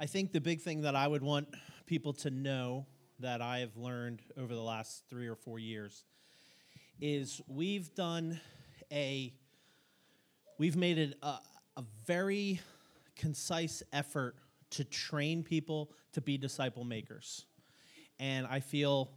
[0.00, 1.54] I think the big thing that I would want
[1.86, 2.86] people to know
[3.20, 6.04] that I have learned over the last three or four years
[7.00, 8.40] is we've done
[8.92, 9.32] a
[10.58, 11.38] we've made it a,
[11.76, 12.60] a very
[13.16, 14.36] concise effort
[14.70, 17.46] to train people to be disciple makers.
[18.18, 19.10] And i feel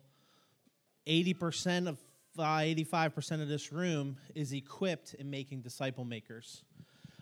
[1.07, 1.97] 80% of
[2.39, 6.63] uh, 85% of this room is equipped in making disciple makers.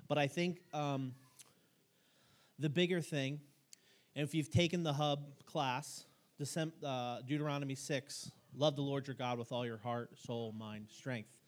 [0.07, 1.13] But i think um,
[2.59, 3.39] the bigger thing
[4.15, 6.05] and if you've taken the hub class
[6.83, 11.40] uh, deuteronomy 6 love the lord your god with all your heart soul mind strength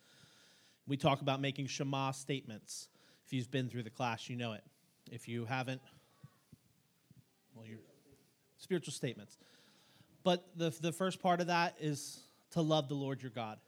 [0.88, 2.90] we talk about making Shema statements.
[3.26, 4.64] If you've been through the class, you know it.
[5.12, 5.82] If you haven't,
[7.56, 7.80] well, you're
[8.58, 9.38] spiritual statements.
[10.24, 13.60] But the, the first part of that is to love the Lord your God.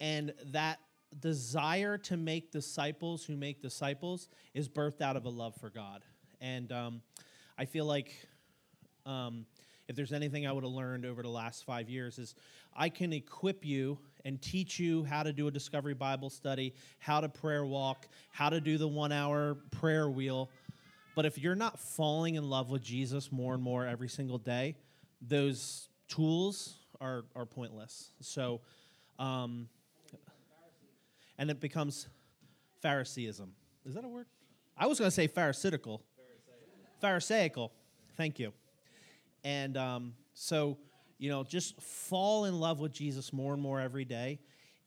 [0.00, 0.78] And that
[1.20, 6.02] desire to make disciples who make disciples is birthed out of a love for God.
[6.40, 7.02] And um,
[7.56, 8.14] I feel like
[9.06, 9.46] um,
[9.88, 12.34] if there's anything I would have learned over the last five years is
[12.76, 17.20] I can equip you and teach you how to do a discovery Bible study, how
[17.20, 20.50] to prayer walk, how to do the one hour prayer wheel.
[21.14, 24.76] But if you're not falling in love with Jesus more and more every single day,
[25.20, 28.10] those tools are, are pointless.
[28.20, 28.60] So,
[29.18, 29.68] um,
[31.38, 32.08] and it becomes
[32.82, 33.50] Phariseeism.
[33.86, 34.26] Is that a word?
[34.76, 36.02] I was going to say Pharisaical.
[37.00, 37.70] Pharisaical.
[38.16, 38.52] Thank you.
[39.44, 40.78] And um, so,
[41.24, 44.40] you know, just fall in love with Jesus more and more every day.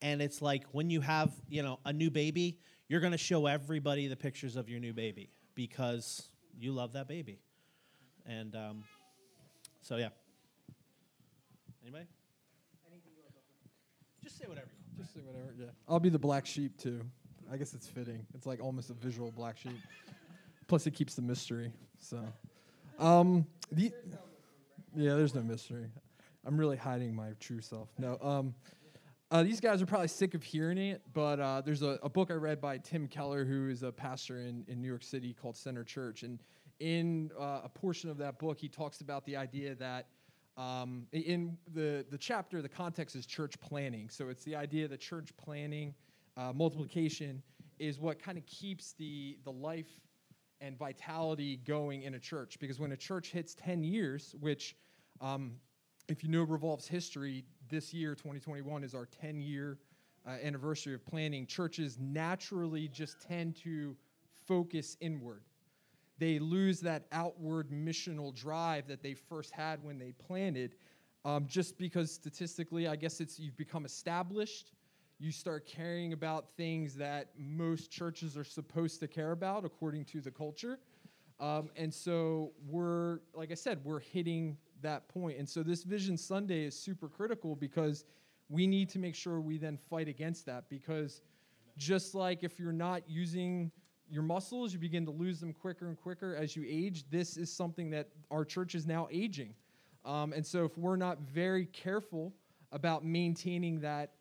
[0.04, 3.48] And it's like when you have, you know, a new baby, you're going to show
[3.48, 7.40] everybody the pictures of your new baby because you love that baby.
[8.28, 8.84] And um,
[9.82, 10.10] so, yeah.
[11.82, 12.06] Anybody?
[14.24, 15.02] Just say whatever you want.
[15.02, 15.56] Just say whatever.
[15.58, 17.02] Yeah, I'll be the black sheep too.
[17.52, 18.28] I guess it's fitting.
[18.36, 19.80] It's like almost a visual black sheep.
[20.68, 21.72] Plus, it keeps the mystery.
[22.00, 22.22] So,
[23.00, 23.92] um, the
[24.96, 25.88] yeah, there's no mystery.
[26.48, 27.90] I'm really hiding my true self.
[27.98, 28.56] No, um,
[29.30, 32.32] uh, these guys are probably sick of hearing it, but uh, there's a, a book
[32.32, 35.58] I read by Tim Keller, who is a pastor in, in New York City called
[35.58, 36.40] Center Church, and
[36.80, 40.08] in uh, a portion of that book, he talks about the idea that
[40.56, 44.10] um, in the, the chapter, the context is church planting.
[44.10, 45.94] So it's the idea that church planting,
[46.38, 47.44] uh, multiplication,
[47.78, 50.00] is what kind of keeps the, the life
[50.62, 52.58] and vitality going in a church.
[52.60, 54.76] Because when a church hits 10 years, which,
[55.20, 55.58] um,
[56.08, 59.78] if you know Revolve's history, this year, 2021, is our 10 year
[60.26, 63.96] uh, anniversary of planting, churches naturally just tend to
[64.48, 65.42] focus inward.
[66.20, 70.76] They lose that outward missional drive that they first had when they planted
[71.26, 74.72] um, just because statistically i guess it's you've become established.
[75.20, 80.22] You start caring about things that most churches are supposed to care about according to
[80.22, 80.78] the culture.
[81.40, 86.18] Um, and so we're like i said we're hitting that point and so this vision
[86.18, 88.06] sunday is super critical because
[88.50, 91.22] we need to make sure we then fight against that because
[91.78, 93.72] just like if you're not using
[94.10, 97.06] your muscles, you begin to lose them quicker and quicker as you age.
[97.10, 99.54] This is something that our church is now aging.
[100.06, 102.34] Um, and so, if we're not very careful
[102.72, 104.12] about maintaining that,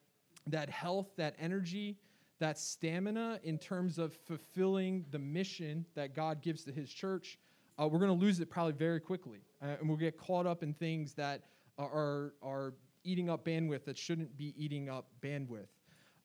[0.48, 1.96] that health, that energy,
[2.38, 7.38] that stamina in terms of fulfilling the mission that God gives to His church,
[7.80, 9.40] uh, we're going to lose it probably very quickly.
[9.62, 11.42] Uh, and we'll get caught up in things that
[11.78, 15.68] are, are eating up bandwidth that shouldn't be eating up bandwidth.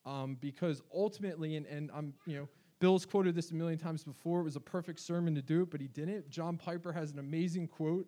[0.06, 2.48] Um, because ultimately, and, and I'm, you know,
[2.80, 4.40] Bill's quoted this a million times before.
[4.40, 6.30] It was a perfect sermon to do it, but he didn't.
[6.30, 8.08] John Piper has an amazing quote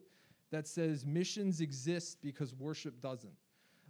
[0.51, 3.33] that says, Missions exist because worship doesn't.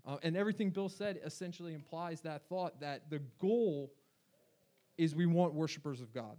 [0.06, 3.94] Uh, and everything Bill said essentially implies that thought that the goal
[4.98, 6.36] is we want worshipers of God.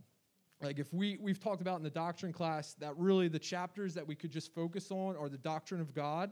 [0.64, 4.06] Like if we we've talked about in the doctrine class that really the chapters that
[4.06, 6.30] we could just focus on are the doctrine of God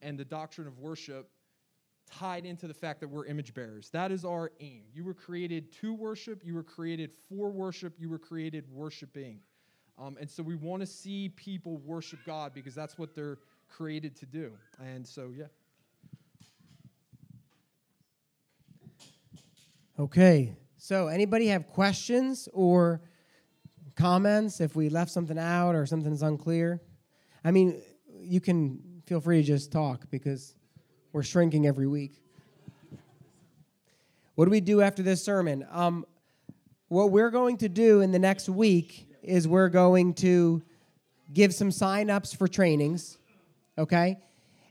[0.00, 1.30] and the doctrine of worship
[2.10, 3.90] tied into the fact that we're image bearers.
[3.90, 4.82] That is our aim.
[4.92, 9.40] You were created to worship, you were created for worship, you were created worshiping.
[9.98, 14.14] Um, and so we want to see people worship God because that's what they're created
[14.16, 14.52] to do.
[14.80, 15.46] And so, yeah.
[19.98, 20.56] Okay.
[20.76, 23.00] So, anybody have questions or
[23.96, 26.80] comments if we left something out or something's unclear?
[27.44, 27.80] I mean,
[28.20, 30.54] you can feel free to just talk because
[31.12, 32.22] we're shrinking every week.
[34.34, 35.66] What do we do after this sermon?
[35.70, 36.04] Um,
[36.88, 40.62] what we're going to do in the next week is we're going to
[41.32, 43.18] give some sign-ups for trainings,
[43.78, 44.18] okay?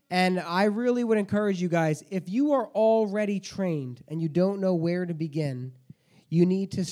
[0.09, 4.59] And I really would encourage you guys if you are already trained and you don't
[4.59, 5.73] know where to begin,
[6.29, 6.85] you need to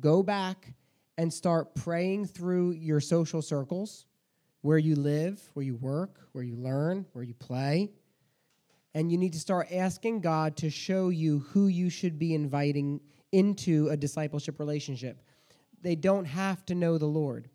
[0.00, 0.74] go back
[1.18, 4.06] and start praying through your social circles,
[4.62, 7.90] where you live, where you work, where you learn, where you play.
[8.94, 13.00] And you need to start asking God to show you who you should be inviting
[13.32, 15.22] into a discipleship relationship.
[15.82, 17.48] They don't have to know the Lord.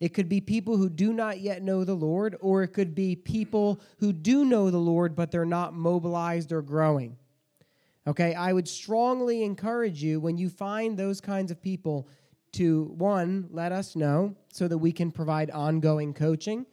[0.00, 3.14] It could be people who do not yet know the Lord, or it could be
[3.14, 7.18] people who do know the Lord, but they're not mobilized or growing.
[8.06, 12.08] Okay, I would strongly encourage you when you find those kinds of people
[12.52, 16.66] to one, let us know so that we can provide ongoing coaching,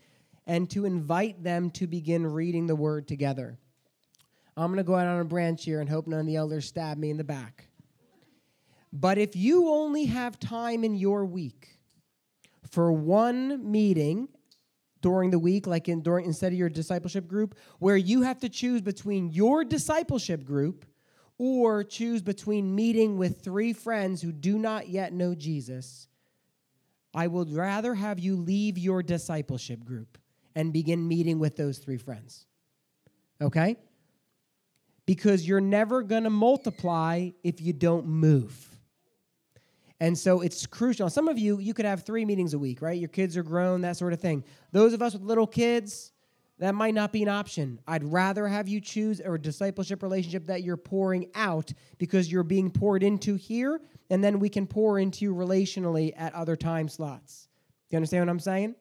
[0.45, 3.57] and to invite them to begin reading the word together.
[4.55, 6.65] I'm going to go out on a branch here and hope none of the elders
[6.65, 7.67] stab me in the back.
[8.91, 11.77] But if you only have time in your week
[12.71, 14.29] for one meeting
[15.01, 18.49] during the week, like in during instead of your discipleship group, where you have to
[18.49, 20.85] choose between your discipleship group
[21.37, 26.07] or choose between meeting with three friends who do not yet know Jesus,
[27.13, 30.17] I would rather have you leave your discipleship group
[30.55, 32.45] and begin meeting with those three friends.
[33.41, 33.75] Okay?
[35.05, 38.67] Because you're never going to multiply if you don't move.
[39.99, 41.09] And so it's crucial.
[41.09, 42.99] Some of you, you could have three meetings a week, right?
[42.99, 44.43] Your kids are grown, that sort of thing.
[44.71, 46.11] Those of us with little kids,
[46.59, 47.79] that might not be an option.
[47.87, 52.71] I'd rather have you choose a discipleship relationship that you're pouring out because you're being
[52.71, 53.79] poured into here,
[54.09, 57.47] and then we can pour into you relationally at other time slots.
[57.89, 58.75] Do you understand what I'm saying?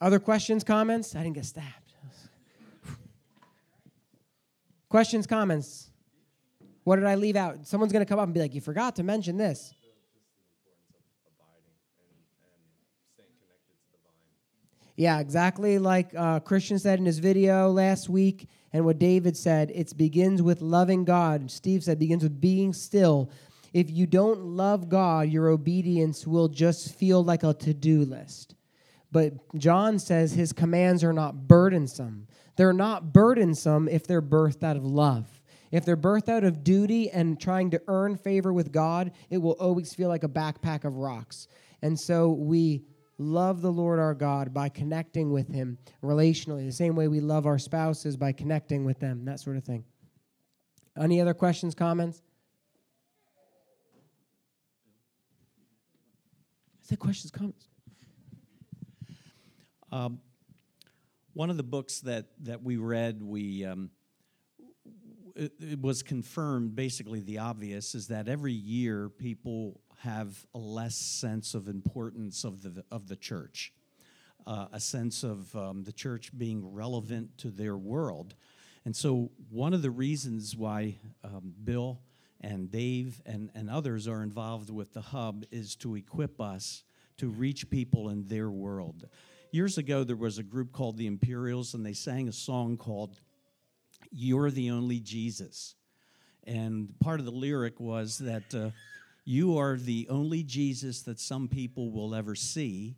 [0.00, 1.14] Other questions, comments?
[1.14, 1.94] I didn't get stabbed.
[4.88, 5.90] questions, comments?
[6.82, 7.66] What did I leave out?
[7.66, 9.72] Someone's going to come up and be like, You forgot to mention this.
[14.96, 19.70] Yeah, exactly like uh, Christian said in his video last week, and what David said.
[19.74, 21.50] It begins with loving God.
[21.50, 23.30] Steve said begins with being still.
[23.72, 28.54] If you don't love God, your obedience will just feel like a to do list.
[29.10, 32.26] But John says his commands are not burdensome.
[32.56, 35.40] They're not burdensome if they're birthed out of love.
[35.70, 39.52] If they're birthed out of duty and trying to earn favor with God, it will
[39.52, 41.48] always feel like a backpack of rocks.
[41.82, 42.84] And so we
[43.18, 47.46] love the Lord our God by connecting with Him relationally, the same way we love
[47.46, 49.84] our spouses by connecting with them, that sort of thing.
[50.98, 52.22] Any other questions, comments?
[56.82, 57.68] I said questions, comments.
[59.90, 60.20] Um,
[61.32, 63.90] one of the books that, that we read, we um,
[65.34, 70.94] it, it was confirmed basically the obvious is that every year people have a less
[70.94, 73.72] sense of importance of the of the church,
[74.46, 78.34] uh, a sense of um, the church being relevant to their world,
[78.84, 82.00] and so one of the reasons why um, Bill
[82.42, 86.84] and Dave and, and others are involved with the hub is to equip us
[87.16, 89.08] to reach people in their world.
[89.50, 93.20] Years ago, there was a group called the Imperials, and they sang a song called
[94.10, 95.76] You're the Only Jesus.
[96.46, 98.70] And part of the lyric was that uh,
[99.24, 102.96] you are the only Jesus that some people will ever see,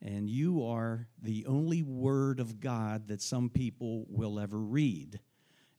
[0.00, 5.20] and you are the only Word of God that some people will ever read.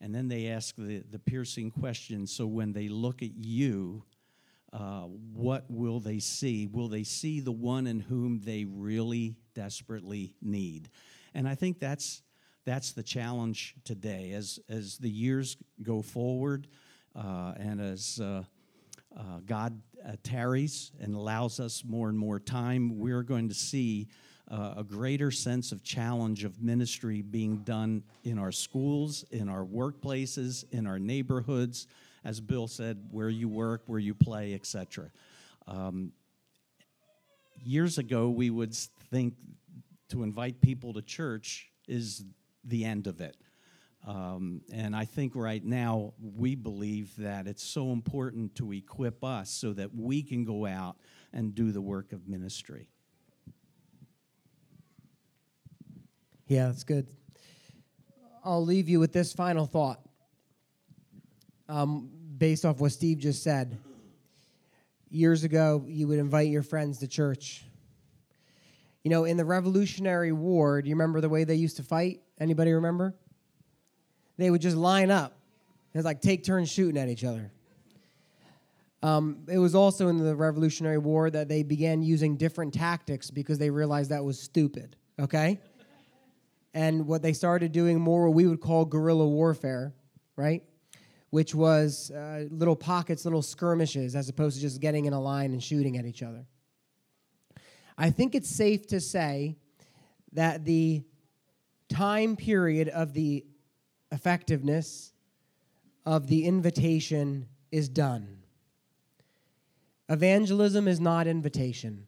[0.01, 4.03] And then they ask the, the piercing question so when they look at you,
[4.71, 5.01] uh,
[5.33, 6.67] what will they see?
[6.67, 10.89] Will they see the one in whom they really desperately need?
[11.33, 12.21] And I think that's,
[12.65, 14.31] that's the challenge today.
[14.33, 16.67] As, as the years go forward
[17.15, 18.43] uh, and as uh,
[19.17, 24.07] uh, God uh, tarries and allows us more and more time, we're going to see
[24.49, 29.63] uh, a greater sense of challenge of ministry being done in our schools, in our
[29.63, 31.87] workplaces, in our neighborhoods,
[32.23, 35.11] as Bill said, where you work, where you play, etc.
[35.67, 36.11] Um,
[37.63, 38.73] years ago, we would
[39.11, 39.35] think
[40.09, 42.25] to invite people to church is
[42.63, 43.37] the end of it.
[44.07, 49.49] Um, and I think right now we believe that it's so important to equip us
[49.49, 50.97] so that we can go out
[51.33, 52.89] and do the work of ministry.
[56.47, 57.07] Yeah, that's good.
[58.43, 59.99] I'll leave you with this final thought
[61.67, 63.77] um, based off what Steve just said.
[65.11, 67.63] Years ago, you would invite your friends to church.
[69.03, 72.21] You know, in the Revolutionary War, do you remember the way they used to fight?
[72.39, 73.15] Anybody remember?
[74.39, 75.37] They would just line up.
[75.93, 77.51] It's like take turns shooting at each other.
[79.01, 83.57] Um, it was also in the Revolutionary War that they began using different tactics because
[83.57, 84.95] they realized that was stupid.
[85.19, 85.59] Okay?
[86.73, 89.93] and what they started doing more what we would call guerrilla warfare,
[90.35, 90.63] right?
[91.29, 95.51] Which was uh, little pockets, little skirmishes, as opposed to just getting in a line
[95.51, 96.45] and shooting at each other.
[97.97, 99.57] I think it's safe to say
[100.33, 101.03] that the
[101.89, 103.45] time period of the
[104.11, 105.13] effectiveness
[106.05, 108.39] of the invitation is done.
[110.09, 112.07] Evangelism is not invitation.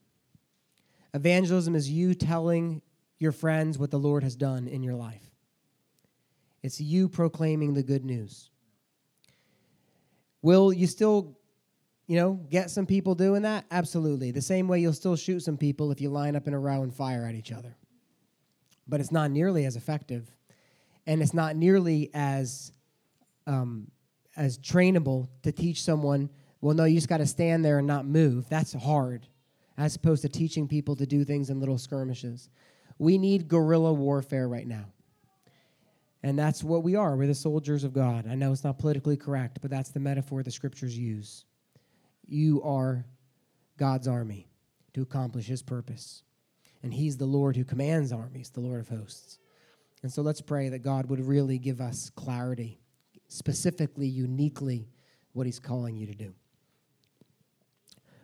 [1.13, 2.81] Evangelism is you telling
[3.19, 5.21] your friends what the Lord has done in your life.
[6.63, 8.49] It's you proclaiming the good news.
[10.41, 11.37] Will you still,
[12.07, 13.65] you know, get some people doing that?
[13.69, 14.31] Absolutely.
[14.31, 16.81] The same way you'll still shoot some people if you line up in a row
[16.81, 17.75] and fire at each other.
[18.87, 20.31] But it's not nearly as effective,
[21.07, 22.71] and it's not nearly as
[23.47, 23.91] um,
[24.35, 26.29] as trainable to teach someone.
[26.61, 28.47] Well, no, you just got to stand there and not move.
[28.49, 29.27] That's hard,
[29.77, 32.49] as opposed to teaching people to do things in little skirmishes.
[32.97, 34.85] We need guerrilla warfare right now.
[36.23, 37.15] And that's what we are.
[37.15, 38.27] We're the soldiers of God.
[38.29, 41.45] I know it's not politically correct, but that's the metaphor the scriptures use.
[42.27, 43.05] You are
[43.77, 44.47] God's army
[44.93, 46.23] to accomplish his purpose.
[46.83, 49.39] And he's the Lord who commands armies, the Lord of hosts.
[50.03, 52.79] And so let's pray that God would really give us clarity,
[53.27, 54.87] specifically, uniquely,
[55.33, 56.33] what he's calling you to do.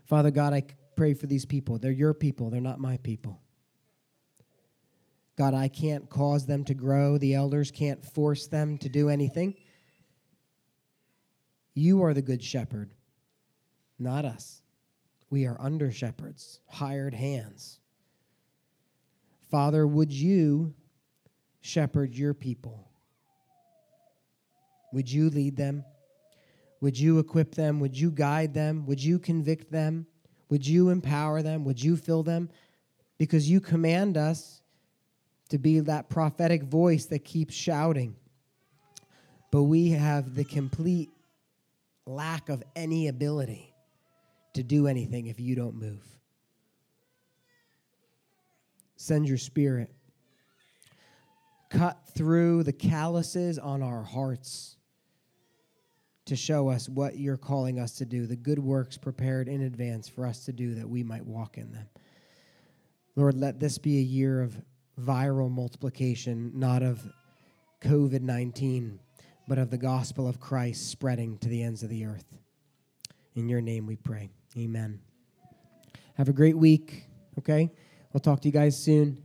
[0.05, 0.63] Father God, I
[0.95, 1.77] pray for these people.
[1.77, 3.41] They're your people, they're not my people.
[5.37, 7.19] God, I can't cause them to grow.
[7.19, 9.53] The elders can't force them to do anything.
[11.75, 12.95] You are the good shepherd,
[13.99, 14.63] not us.
[15.29, 17.79] We are under shepherds, hired hands.
[19.51, 20.73] Father, would you
[21.67, 22.89] shepherd your people?
[24.93, 25.83] Would you lead them?
[26.81, 27.79] Would you equip them?
[27.79, 28.85] Would you guide them?
[28.85, 30.07] Would you convict them?
[30.49, 31.65] Would you empower them?
[31.65, 32.49] Would you fill them?
[33.17, 34.61] Because you command us
[35.49, 38.15] to be that prophetic voice that keeps shouting.
[39.51, 41.09] But we have the complete
[42.05, 43.73] lack of any ability
[44.53, 46.05] to do anything if you don't move.
[48.95, 49.91] Send your spirit.
[51.69, 54.77] Cut through the calluses on our hearts
[56.27, 60.09] to show us what you're calling us to do, the good works prepared in advance
[60.09, 61.87] for us to do that we might walk in them.
[63.15, 64.61] Lord, let this be a year of
[65.01, 67.01] viral multiplication, not of
[67.81, 68.99] COVID 19,
[69.47, 72.25] but of the gospel of Christ spreading to the ends of the earth.
[73.35, 74.29] In your name we pray.
[74.57, 74.99] Amen.
[76.15, 77.05] Have a great week,
[77.37, 77.71] okay?
[78.11, 79.23] We'll talk to you guys soon.